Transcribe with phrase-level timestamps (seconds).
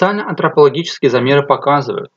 [0.00, 2.10] Социально-антропологические замеры показывают,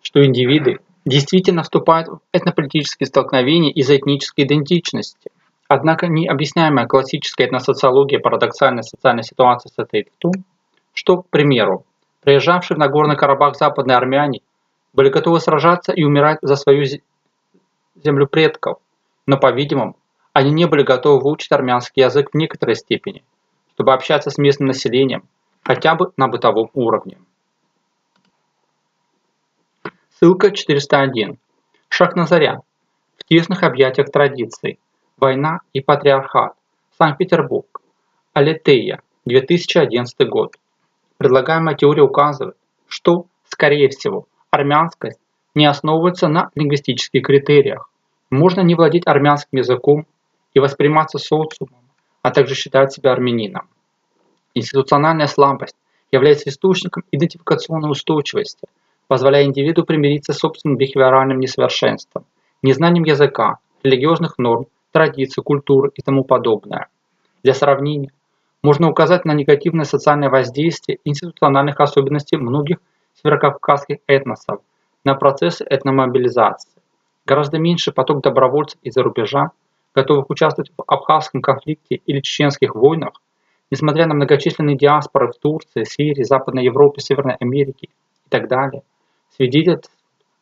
[0.00, 5.30] что индивиды действительно вступают в этнополитические столкновения из-за этнической идентичности.
[5.68, 10.32] Однако необъясняемая классическая этносоциология парадоксальной социальной ситуации состоит в том,
[10.94, 11.84] что, к примеру,
[12.22, 14.40] приезжавшие в Нагорный Карабах западные армяне
[14.94, 16.86] были готовы сражаться и умирать за свою
[18.02, 18.78] землю предков,
[19.26, 19.94] но, по-видимому,
[20.32, 23.22] они не были готовы выучить армянский язык в некоторой степени,
[23.74, 25.24] чтобы общаться с местным населением
[25.62, 27.18] хотя бы на бытовом уровне.
[30.10, 31.38] Ссылка 401.
[31.88, 32.60] Шаг на заря.
[33.16, 34.78] В тесных объятиях традиций.
[35.16, 36.52] Война и патриархат.
[36.98, 37.80] Санкт-Петербург.
[38.32, 39.00] Алетея.
[39.24, 40.56] 2011 год.
[41.18, 42.56] Предлагаемая теория указывает,
[42.86, 45.20] что, скорее всего, армянскость
[45.54, 47.90] не основывается на лингвистических критериях.
[48.30, 50.06] Можно не владеть армянским языком
[50.54, 51.82] и восприниматься социумом,
[52.22, 53.68] а также считать себя армянином.
[54.54, 55.76] Институциональная слабость
[56.10, 58.66] является источником идентификационной устойчивости,
[59.06, 62.24] позволяя индивиду примириться с собственным бихевиоральным несовершенством,
[62.62, 66.88] незнанием языка, религиозных норм, традиций, культуры и тому подобное.
[67.42, 68.12] Для сравнения,
[68.62, 72.78] можно указать на негативное социальное воздействие институциональных особенностей многих
[73.14, 74.60] северокавказских этносов
[75.04, 76.70] на процессы этномобилизации.
[77.24, 79.52] Гораздо меньше поток добровольцев из-за рубежа,
[79.94, 83.12] готовых участвовать в абхазском конфликте или чеченских войнах,
[83.70, 88.82] Несмотря на многочисленные диаспоры в Турции, Сирии, Западной Европе, Северной Америке и так далее,
[89.36, 89.90] свидетельствует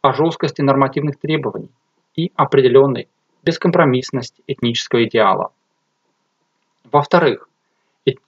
[0.00, 1.70] о жесткости нормативных требований
[2.16, 3.08] и определенной
[3.42, 5.52] бескомпромиссности этнического идеала.
[6.90, 7.48] Во-вторых,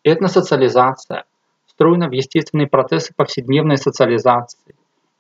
[0.05, 1.25] этносоциализация
[1.67, 4.75] встроена в естественные процессы повседневной социализации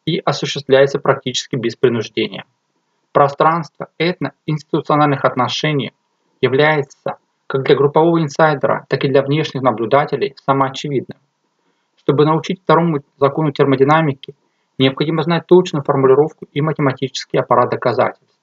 [0.04, 2.44] и осуществляется практически без принуждения.
[3.12, 5.92] Пространство этно-институциональных отношений
[6.40, 7.18] является
[7.50, 11.18] как для группового инсайдера, так и для внешних наблюдателей самоочевидным.
[11.96, 14.36] Чтобы научить второму закону термодинамики,
[14.78, 18.38] необходимо знать точную формулировку и математический аппарат доказательств.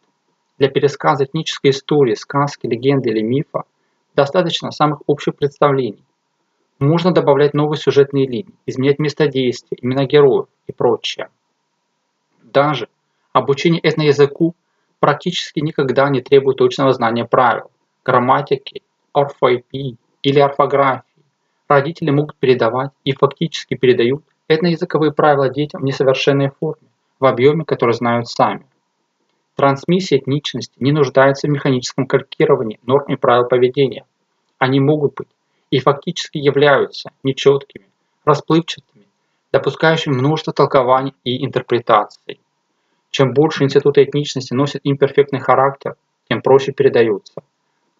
[0.58, 3.64] Для пересказа этнической истории, сказки, легенды или мифа
[4.14, 6.04] достаточно самых общих представлений.
[6.78, 11.30] Можно добавлять новые сюжетные линии, изменять место действия, имена героев и прочее.
[12.44, 12.90] Даже
[13.32, 14.54] обучение этноязыку
[15.00, 17.72] практически никогда не требует точного знания правил,
[18.04, 18.82] грамматики
[19.22, 21.04] орфоэпии или орфографии.
[21.68, 26.88] Родители могут передавать и фактически передают этноязыковые правила детям в несовершенной форме,
[27.20, 28.66] в объеме, который знают сами.
[29.56, 34.06] Трансмиссия этничности не нуждается в механическом калькировании норм и правил поведения.
[34.60, 35.28] Они могут быть
[35.72, 37.86] и фактически являются нечеткими,
[38.24, 39.06] расплывчатыми,
[39.52, 42.40] допускающими множество толкований и интерпретаций.
[43.10, 45.96] Чем больше институты этничности носят имперфектный характер,
[46.30, 47.42] тем проще передаются.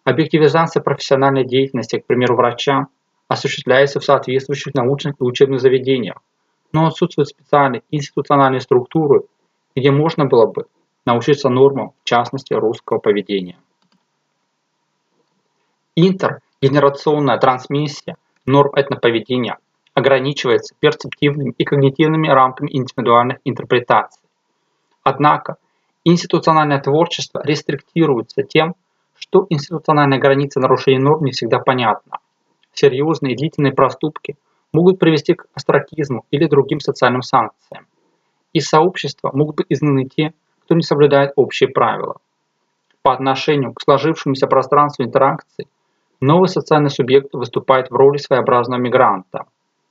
[0.08, 2.86] Объективизация профессиональной деятельности, к примеру, врача,
[3.28, 6.22] осуществляется в соответствующих научных и учебных заведениях,
[6.72, 9.24] но отсутствуют специальные институциональные структуры,
[9.76, 10.64] где можно было бы
[11.04, 13.58] научиться нормам, в частности, русского поведения.
[15.94, 18.16] Интергенерационная трансмиссия
[18.46, 19.58] норм этноповедения
[19.92, 24.22] ограничивается перцептивными и когнитивными рамками индивидуальных интерпретаций.
[25.02, 25.56] Однако
[26.04, 28.74] институциональное творчество рестриктируется тем,
[29.18, 32.18] что институциональная граница нарушения норм не всегда понятна.
[32.72, 34.36] Серьезные и длительные проступки
[34.72, 37.86] могут привести к астракизму или другим социальным санкциям.
[38.52, 42.16] Из сообщества могут быть изгнаны те, кто не соблюдает общие правила.
[43.02, 45.66] По отношению к сложившемуся пространству интеракции,
[46.20, 49.46] новый социальный субъект выступает в роли своеобразного мигранта.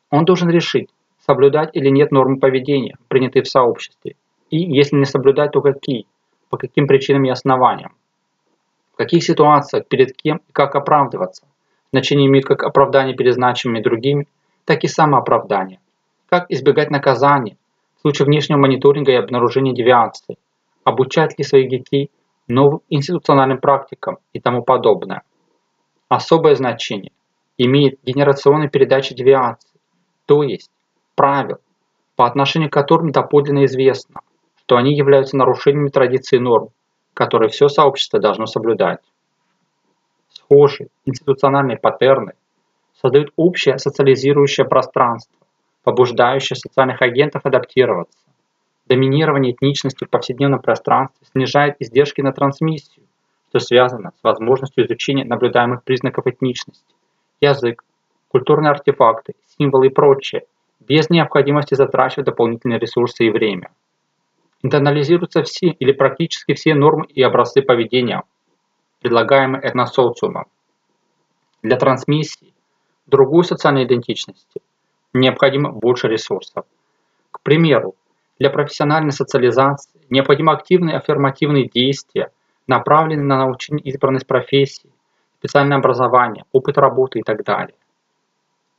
[0.09, 0.89] Он должен решить,
[1.25, 4.15] соблюдать или нет нормы поведения, принятые в сообществе,
[4.49, 6.05] и, если не соблюдать, то какие,
[6.49, 7.93] по каким причинам и основаниям.
[8.97, 11.45] В каких ситуациях, перед кем и как оправдываться.
[11.93, 14.27] Значение имеет как оправдание перед значимыми другими,
[14.65, 15.79] так и самооправдание.
[16.27, 17.57] Как избегать наказания
[17.97, 20.39] в случае внешнего мониторинга и обнаружения девиаций.
[20.83, 22.09] Обучать ли своих детей
[22.47, 25.21] новым институциональным практикам и тому подобное.
[26.09, 27.11] Особое значение
[27.59, 29.79] имеет генерационная передача девиаций,
[30.25, 30.71] то есть
[31.13, 31.57] правил,
[32.15, 34.21] по отношению к которым доподлинно известно,
[34.55, 36.69] что они являются нарушениями традиций норм,
[37.17, 38.99] которые все сообщество должно соблюдать.
[40.29, 42.33] Схожие институциональные паттерны
[43.01, 45.35] создают общее социализирующее пространство,
[45.83, 48.19] побуждающее социальных агентов адаптироваться.
[48.85, 53.03] Доминирование этничности в повседневном пространстве снижает издержки на трансмиссию,
[53.49, 56.93] что связано с возможностью изучения наблюдаемых признаков этничности,
[57.41, 57.83] язык,
[58.27, 60.43] культурные артефакты, символы и прочее,
[60.79, 63.71] без необходимости затрачивать дополнительные ресурсы и время.
[64.63, 68.23] Интернализируются все или практически все нормы и образцы поведения,
[69.01, 70.45] предлагаемые этносоциумом.
[71.61, 72.53] Для трансмиссии
[73.05, 74.61] другой социальной идентичности
[75.13, 76.65] необходимо больше ресурсов.
[77.47, 77.95] примеру,
[78.39, 82.31] для профессиональной социализации необходимы активные аффирмативные действия,
[82.67, 84.89] направленные на научение избранность профессии,
[85.39, 87.77] специальное образование, опыт работы и так далее.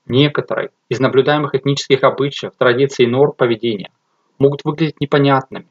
[0.06, 3.90] Некоторые из наблюдаемых этнических обычаев, традиций и норм поведения
[4.38, 5.66] могут выглядеть непонятными,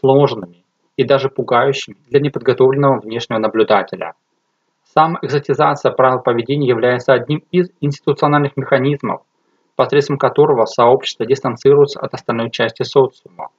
[0.00, 0.64] сложными
[0.96, 4.14] и даже пугающими для неподготовленного внешнего наблюдателя.
[4.84, 9.22] Сама экзотизация правил поведения является одним из институциональных механизмов,
[9.74, 13.50] посредством которого сообщество дистанцируется от остальной части социума.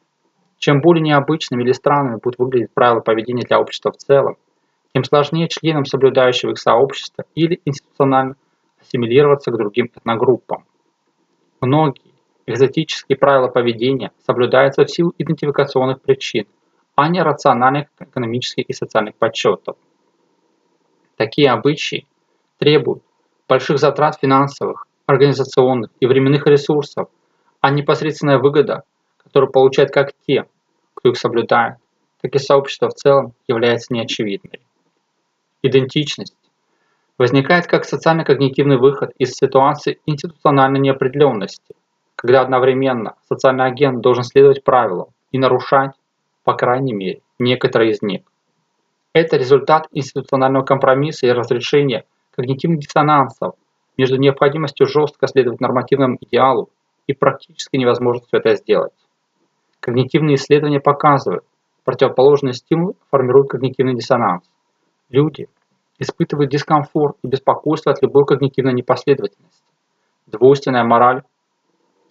[0.57, 4.37] Чем более необычными или странными будут выглядеть правила поведения для общества в целом,
[4.93, 8.35] тем сложнее членам соблюдающего их сообщества или институционально
[8.81, 10.65] ассимилироваться к другим этногруппам.
[11.61, 12.06] Многие
[12.47, 16.47] экзотические правила поведения соблюдаются в силу идентификационных причин,
[16.95, 19.75] а не рациональных экономических и социальных подсчетов.
[21.17, 22.07] Такие обычаи
[22.57, 23.03] требуют
[23.47, 27.09] больших затрат финансовых, организационных и временных ресурсов,
[27.61, 28.83] а непосредственная выгода,
[29.17, 30.45] которую получают как те,
[30.93, 31.75] кто их соблюдает,
[32.21, 34.61] так и сообщество в целом является неочевидной.
[35.61, 36.35] Идентичность
[37.17, 41.75] возникает как социально-когнитивный выход из ситуации институциональной неопределенности,
[42.17, 45.91] когда одновременно социальный агент должен следовать правилам и нарушать,
[46.43, 48.21] по крайней мере, некоторые из них.
[49.13, 52.05] Это результат институционального компромисса и разрешения
[52.35, 53.53] когнитивных диссонансов
[53.97, 56.69] между необходимостью жестко следовать нормативному идеалу
[57.05, 58.93] и практической невозможностью это сделать.
[59.79, 61.43] Когнитивные исследования показывают,
[61.83, 64.43] противоположный стимул формирует когнитивный диссонанс.
[65.09, 65.47] Люди
[65.99, 69.63] испытывают дискомфорт и беспокойство от любой когнитивной непоследовательности.
[70.25, 71.23] Двойственная мораль,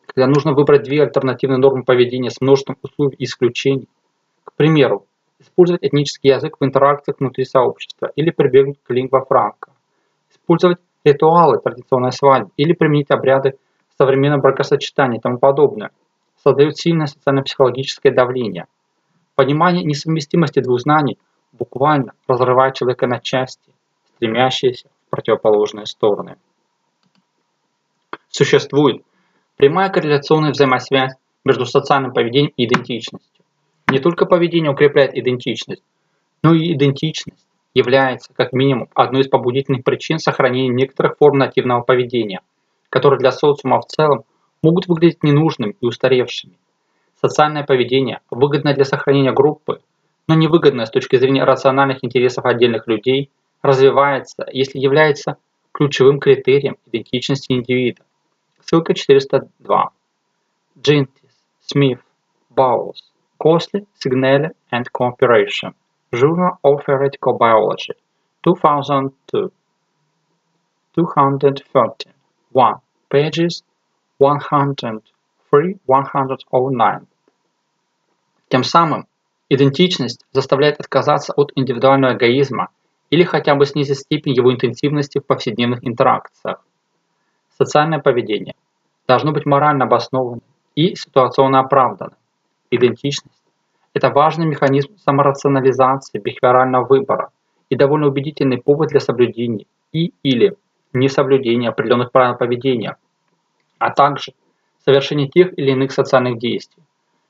[0.06, 3.88] когда нужно выбрать две альтернативные нормы поведения с множеством условий и исключений.
[4.44, 5.06] К примеру,
[5.38, 9.73] использовать этнический язык в интеракциях внутри сообщества или прибегнуть к лингва франка.
[10.31, 13.58] Использовать ритуалы традиционной свадьбы или применить обряды
[13.99, 15.91] современного бракосочетания и тому подобное.
[16.43, 18.67] Создают сильное социально-психологическое давление.
[19.35, 21.19] Понимание несовместимости двух знаний
[21.52, 23.73] буквально разрывает человека на части,
[24.14, 26.37] стремящиеся в противоположные стороны.
[28.29, 29.02] Существует
[29.56, 31.14] прямая корреляционная взаимосвязь
[31.44, 33.44] между социальным поведением и идентичностью.
[33.88, 35.82] Не только поведение укрепляет идентичность,
[36.43, 42.41] но и идентичность является, как минимум, одной из побудительных причин сохранения некоторых форм нативного поведения,
[42.88, 44.25] которые для социума в целом
[44.62, 46.55] могут выглядеть ненужными и устаревшими.
[47.20, 49.81] Социальное поведение выгодно для сохранения группы,
[50.29, 53.31] но невыгодное с точки зрения рациональных интересов отдельных людей,
[53.62, 55.37] развивается, если является
[55.73, 58.02] ключевым критерием идентичности индивида.
[58.69, 59.91] Ссылка 402.
[60.83, 61.31] Джинтис,
[61.73, 62.01] Смith,
[62.51, 65.73] Баулс, Косли, Сигнелли and Cooperation.
[66.13, 67.95] Journal of Theoretical Biology,
[68.43, 69.51] 2002.
[70.97, 72.09] 213.
[72.53, 72.75] 1.
[73.09, 73.63] Pages
[74.21, 77.07] 103-109.
[78.49, 79.07] Тем самым
[79.49, 82.71] идентичность заставляет отказаться от индивидуального эгоизма
[83.11, 86.65] или хотя бы снизить степень его интенсивности в повседневных интеракциях.
[87.58, 88.55] Социальное поведение
[89.08, 90.43] должно быть морально обоснованным
[90.75, 92.19] и ситуационно оправданным.
[92.70, 93.43] Идентичность–
[93.94, 97.31] это важный механизм саморационализации бихевиорального выбора
[97.70, 100.55] и довольно убедительный повод для соблюдения и или
[100.93, 102.97] несоблюдения определенных правил поведения,
[103.79, 104.35] а также
[104.85, 106.83] совершения тех или иных социальных действий,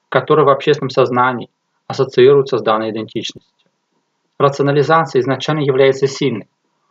[0.09, 1.51] которые в общественном сознании
[1.87, 3.53] ассоциируются с данной идентичностью.
[4.39, 6.49] Рационализация изначально является сильной.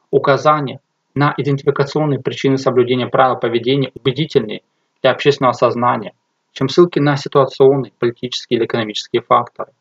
[0.09, 0.79] Указания
[1.15, 4.61] на идентификационные причины соблюдения правил поведения убедительнее
[5.01, 6.13] для общественного сознания,
[6.51, 9.71] чем ссылки на ситуационные, политические или экономические факторы.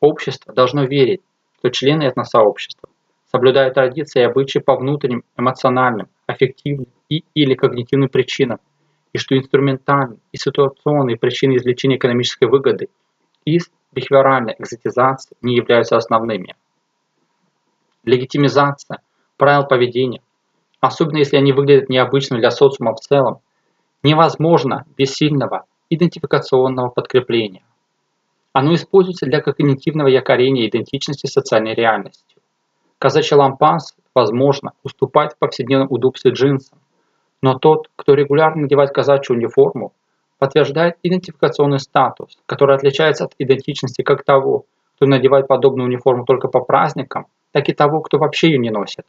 [0.00, 1.22] Общество должно верить,
[1.58, 2.88] что члены этносообщества
[3.30, 8.58] соблюдают традиции и обычаи по внутренним, эмоциональным, аффективным и или когнитивным причинам,
[9.12, 12.88] и что инструментальные и ситуационные причины извлечения экономической выгоды
[13.44, 16.54] из бихевиоральной экзотизации не являются основными.
[18.04, 18.98] Легитимизация
[19.36, 20.20] правил поведения,
[20.80, 23.40] особенно если они выглядят необычными для социума в целом,
[24.02, 27.62] невозможно без сильного идентификационного подкрепления.
[28.52, 32.40] Оно используется для когнитивного якорения идентичности социальной реальностью.
[32.98, 36.78] Казачий лампас, возможно, уступает в повседневном удобстве джинсам,
[37.42, 39.92] но тот, кто регулярно надевает казачью униформу,
[40.38, 44.64] подтверждает идентификационный статус, который отличается от идентичности как того,
[44.96, 49.06] кто надевает подобную униформу только по праздникам, так и того, кто вообще ее не носит,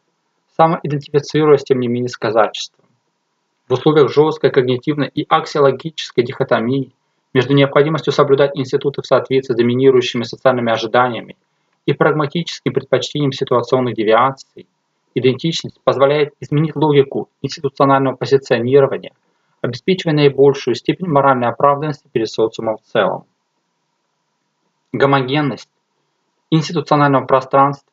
[0.60, 2.84] самоидентифицируясь тем не менее с казачеством.
[3.70, 6.92] В условиях жесткой когнитивной и аксиологической дихотомии
[7.34, 11.38] между необходимостью соблюдать институты в соответствии с доминирующими социальными ожиданиями
[11.86, 14.68] и прагматическим предпочтением ситуационных девиаций,
[15.16, 19.13] идентичность позволяет изменить логику институционального позиционирования,
[19.62, 23.24] обеспечивая наибольшую степень моральной оправданности перед социумом в целом.
[24.92, 25.70] Гомогенность
[26.51, 27.89] институционального пространства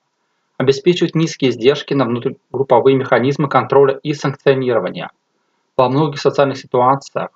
[0.57, 5.11] обеспечивает низкие издержки на внутригрупповые механизмы контроля и санкционирования.
[5.77, 7.31] Во многих социальных ситуациях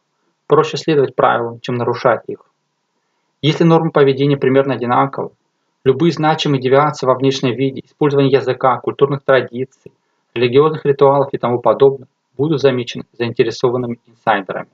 [0.46, 2.40] проще следовать правилам, чем нарушать их.
[3.42, 5.30] Если нормы поведения примерно одинаковы,
[5.84, 9.92] любые значимые девиации во внешнем виде, использование языка, культурных традиций,
[10.34, 14.70] религиозных ритуалов и тому подобное будут замечены заинтересованными инсайдерами.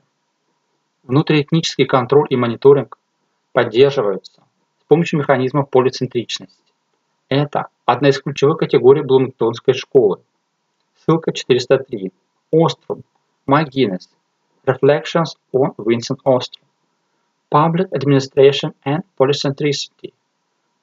[1.05, 2.99] Внутриэтнический контроль и мониторинг
[3.53, 4.43] поддерживаются
[4.81, 6.66] с помощью механизмов полицентричности.
[7.29, 10.21] Это одна из ключевых категорий Блумингтонской школы.
[10.95, 12.13] Ссылка 403.
[12.53, 13.03] Острум.
[13.49, 14.09] McGuinness.
[14.65, 16.65] Reflections on Vincent Ostrom.
[17.51, 20.13] Public Administration and Polycentricity.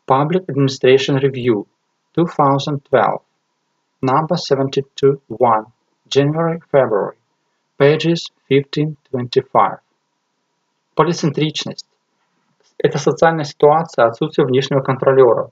[0.05, 1.65] Public Administration Review.
[2.15, 3.21] 2012.
[4.01, 5.65] Number 72-1.
[6.09, 7.17] January-February.
[7.77, 9.79] Pages 15-25.
[10.95, 11.87] Полицентричность–
[12.77, 15.49] это социальная ситуация отсутствия внешнего контролера,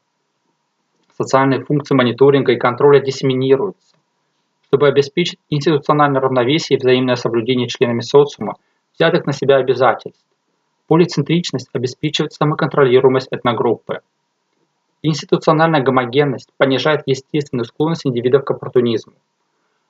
[1.18, 3.96] социальные функции мониторинга и контроля диссеминируются,
[4.68, 8.56] чтобы обеспечить институциональное равновесие и взаимное соблюдение членами социума
[8.94, 10.24] взятых на себя обязательств.
[10.88, 14.02] Полицентричность обеспечивает самоконтролируемость этногруппы.
[15.04, 19.14] Институциональная гомогенность понижает естественную склонность индивидов к оппортунизму.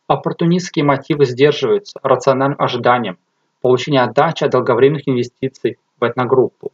[0.07, 3.17] Оппортунистские мотивы сдерживаются рациональным ожиданием
[3.61, 6.71] получения отдачи от долговременных инвестиций в этногруппу.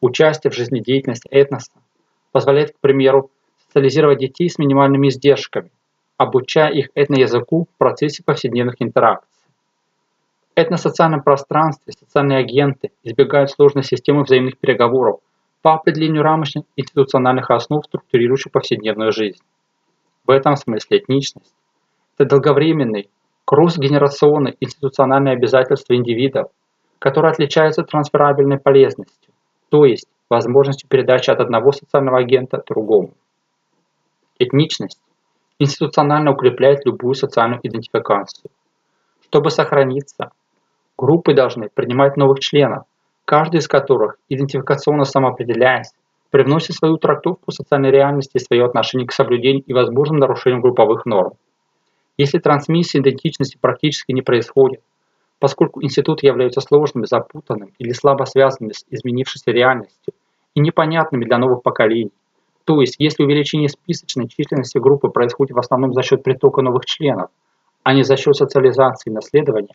[0.00, 1.72] Участие в жизнедеятельности этноса
[2.32, 3.30] позволяет, к примеру,
[3.68, 5.70] социализировать детей с минимальными издержками,
[6.16, 9.28] обучая их этноязыку в процессе повседневных интеракций.
[10.56, 15.20] В этносоциальном пространстве социальные агенты избегают сложной системы взаимных переговоров
[15.62, 19.40] по определению рамочных институциональных основ, структурирующих повседневную жизнь.
[20.26, 21.54] В этом смысле этничность–
[22.18, 23.08] это долговременный,
[23.44, 26.50] кросс-генерационный институциональный обязательства индивидов,
[26.98, 29.32] которые отличаются трансферабельной полезностью,
[29.68, 33.12] то есть возможностью передачи от одного социального агента другому.
[34.38, 35.00] Этничность
[35.58, 38.50] институционально укрепляет любую социальную идентификацию.
[39.24, 40.30] Чтобы сохраниться,
[40.96, 42.84] группы должны принимать новых членов,
[43.24, 45.92] каждый из которых, идентификационно самоопределяясь,
[46.30, 51.32] привносит свою трактовку социальной реальности и свое отношение к соблюдению и возможным нарушениям групповых норм.
[52.16, 54.82] Если трансмиссия идентичности практически не происходит,
[55.40, 60.14] поскольку институты являются сложными, запутанными или слабо связанными с изменившейся реальностью
[60.54, 62.12] и непонятными для новых поколений,
[62.68, 67.30] то есть, если увеличение списочной численности группы происходит в основном за счет притока новых членов,
[67.82, 69.74] а не за счет социализации и наследования,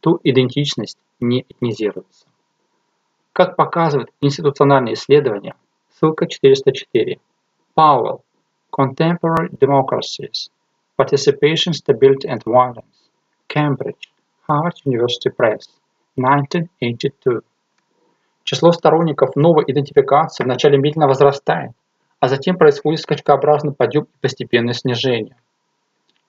[0.00, 2.24] то идентичность не этнизируется.
[3.34, 5.56] Как показывают институциональные исследования,
[5.90, 7.20] ссылка 404,
[7.74, 8.24] Пауэлл,
[8.74, 10.48] Contemporary Democracies,
[10.98, 13.10] Participation, Stability and Violence,
[13.46, 14.08] Cambridge,
[14.48, 15.68] Harvard University Press,
[16.16, 17.42] 1982.
[18.44, 21.72] Число сторонников новой идентификации вначале медленно возрастает,
[22.22, 25.34] а затем происходит скачкообразный подъем и постепенное снижение.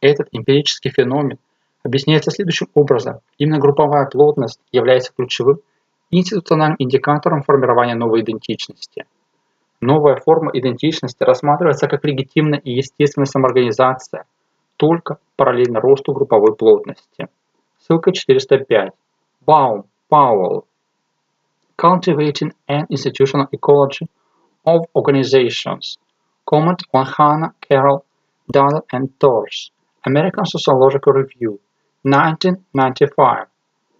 [0.01, 1.37] Этот эмпирический феномен
[1.83, 3.19] объясняется следующим образом.
[3.37, 5.59] Именно групповая плотность является ключевым
[6.09, 9.05] институциональным индикатором формирования новой идентичности.
[9.81, 14.25] Новая форма идентичности рассматривается как легитимная и естественная самоорганизация,
[14.77, 17.27] только параллельно росту групповой плотности.
[17.77, 18.93] Ссылка 405.
[19.45, 20.63] Baum, Powell.
[21.77, 24.07] Cultivating an Institutional Ecology–
[24.65, 25.97] of organizations.
[26.45, 28.05] Comment on Hannah, Carol,
[28.51, 29.71] Dahl and Thors.
[30.05, 31.61] American Sociological Review,
[32.03, 33.47] 1995,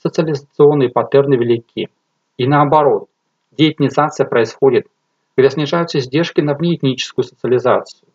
[0.00, 1.88] социализационные паттерны велики.
[2.36, 3.08] И наоборот,
[3.50, 4.86] деэтнизация происходит,
[5.34, 8.08] когда снижаются издержки на внеэтническую социализацию.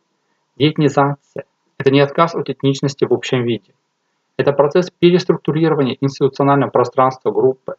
[0.55, 1.43] Деэтнизация–
[1.77, 3.74] это не отказ от этничности в общем виде.
[4.38, 7.75] Это процесс переструктурирования институционального пространства группы,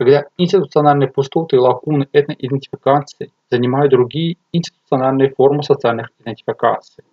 [0.00, 7.04] когда институциональные пустоты и лакуны этноидентификации занимают другие институциональные формы социальных идентификаций.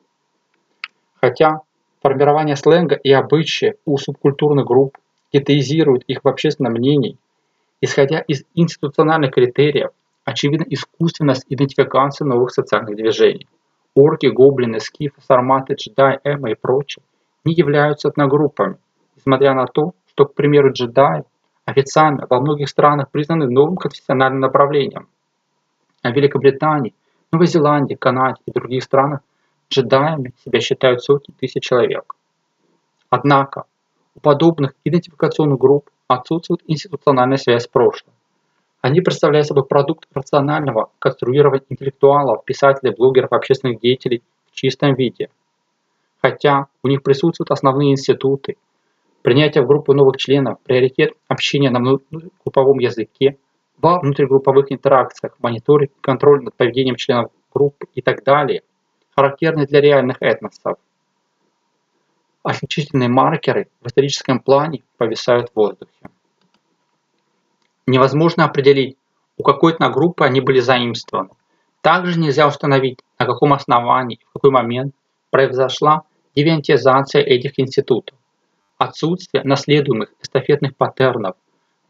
[1.19, 1.63] Хотя
[2.01, 4.97] формирование сленга и обычаи у субкультурных групп
[5.33, 7.17] гетеизирует их в общественном мнении,
[7.81, 9.89] исходя из институциональных критериев,
[10.23, 13.49] очевидна искусственность идентификации новых социальных движений.
[13.95, 17.03] Орки, гоблины, скифы, сарматы, джедаи, эмо и прочие
[17.43, 18.77] не являются этногруппами и
[19.17, 21.25] несмотря на то, что, к примеру, джедаи
[21.67, 25.09] официально во многих странах признаны новым конфессиональным направлением.
[26.01, 26.95] А в Великобритании,
[27.31, 29.19] Новой Зеландии, Канаде и других странах
[29.69, 32.15] джедаями себя считают сотни тысяч человек.
[33.09, 33.65] Однако
[34.15, 38.13] у подобных идентификационных групп отсутствует институциональная связь с прошлым.
[38.79, 45.29] Они представляют собой продукт рационального конструирования интеллектуалов, писателей, блогеров, общественных деятелей в чистом виде.
[46.21, 48.55] Хотя у них присутствуют основные институты,
[49.27, 53.37] принятие в группу новых членов, приоритет общения на групповом языке,
[53.77, 58.61] во внутригрупповых интеракциях, мониторинг и контроль над поведением членов группы и так далее,
[59.13, 60.77] характерны для реальных этносов
[62.41, 65.91] отличительные маркеры в историческом плане повисают в воздухе.
[67.85, 68.95] Невозможно определить,
[69.35, 71.31] у какой группы они были заимствованы.
[71.81, 74.95] Также нельзя установить, на каком основании, в какой момент
[75.31, 76.03] произошла
[76.33, 78.17] девиантизация этих институтов.
[78.77, 81.35] Отсутствие наследуемых эстафетных паттернов,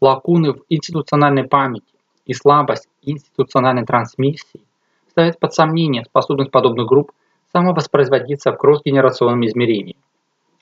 [0.00, 1.84] лакуны в институциональной памяти
[2.24, 4.62] и слабость институциональной трансмиссии
[5.10, 7.12] ставят под сомнение способность подобных групп
[7.52, 9.96] самовоспроизводиться в кросс-генерационном измерении.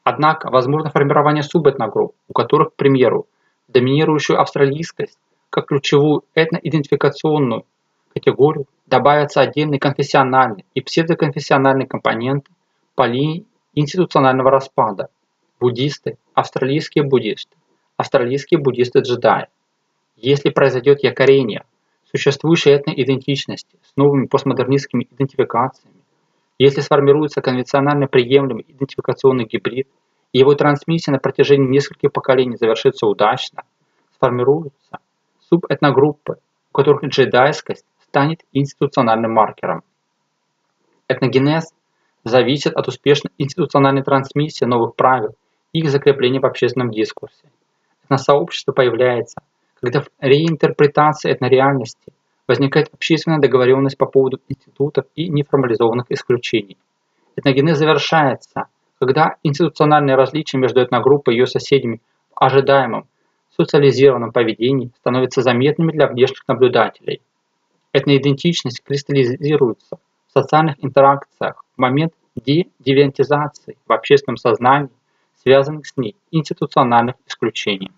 [0.03, 3.27] Однако возможно формирование субэтногрупп, у которых, к примеру,
[3.69, 5.19] доминирующую австралийскость
[5.51, 7.65] как ключевую этноидентификационную
[8.13, 12.51] категорию добавятся отдельные конфессиональные и псевдоконфессиональные компоненты
[12.97, 15.09] по линии институционального распада.
[15.59, 17.57] Буддисты, австралийские буддисты,
[17.97, 19.47] австралийские буддисты-джедаи.
[20.17, 21.65] Если произойдет якорение
[22.11, 25.97] существующей этноидентичности с новыми постмодернистскими идентификациями,
[26.59, 29.89] если сформируется конвенционально приемлемый идентификационный гибрид,
[30.33, 33.65] и его трансмиссия на протяжении нескольких поколений завершится удачно,
[34.15, 34.99] сформируются
[35.49, 36.37] субэтногруппы,
[36.71, 39.83] у которых джедайскость станет институциональным маркером.
[41.09, 41.73] Этногенез
[42.25, 45.35] зависит от успешной институциональной трансмиссии новых правил
[45.79, 47.51] их закрепления в общественном дискурсе.
[48.05, 49.43] Этносообщество появляется,
[49.81, 52.13] когда в реинтерпретации этнореальности
[52.47, 56.79] возникает общественная договоренность по поводу институтов и неформализованных исключений.
[57.35, 58.69] Этногенез завершается,
[59.01, 63.07] когда институциональные различия между этногруппой и ее соседями в ожидаемом
[63.57, 67.21] социализированном поведении становятся заметными для внешних наблюдателей.
[67.93, 74.91] Этноидентичность кристаллизируется в социальных интеракциях в момент дедевиантизации в общественном сознании,
[75.47, 77.93] связанных с ней институциональных исключений.